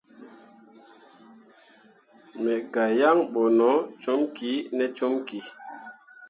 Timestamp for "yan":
2.99-3.17